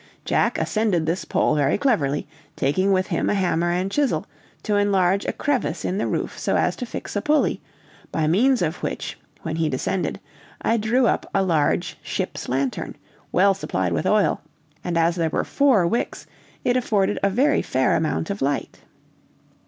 [0.25, 4.25] Jack ascended this pole very cleverly, taking with him a hammer and chisel
[4.63, 7.61] to enlarge a crevice in the roof so as to fix a pulley,
[8.11, 10.19] by means of which, when he descended,
[10.59, 12.95] I drew up a large ship's lantern,
[13.31, 14.41] well supplied with oil,
[14.83, 16.25] and as there were four wicks,
[16.65, 18.79] it afforded a very fair amount of light.